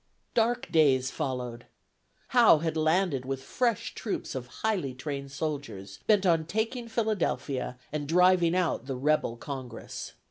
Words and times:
Dark 0.33 0.71
days 0.71 1.11
followed. 1.11 1.67
Howe 2.29 2.57
had 2.57 2.75
landed 2.75 3.23
with 3.23 3.43
fresh 3.43 3.93
troops 3.93 4.33
of 4.33 4.47
highly 4.65 4.95
trained 4.95 5.31
soldiers, 5.31 5.99
bent 6.07 6.25
on 6.25 6.47
taking 6.47 6.87
Philadelphia 6.87 7.77
and 7.91 8.07
driving 8.07 8.55
out 8.55 8.87
the 8.87 8.95
Rebel 8.95 9.37
Congress. 9.37 10.13